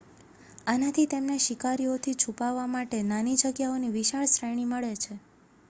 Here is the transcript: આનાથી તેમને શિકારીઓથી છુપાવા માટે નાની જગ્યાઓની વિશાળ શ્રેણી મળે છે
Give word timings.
આનાથી 0.67 1.03
તેમને 1.07 1.35
શિકારીઓથી 1.39 2.15
છુપાવા 2.23 2.65
માટે 2.69 3.03
નાની 3.05 3.37
જગ્યાઓની 3.43 3.93
વિશાળ 3.93 4.31
શ્રેણી 4.33 4.69
મળે 4.71 4.93
છે 4.97 5.19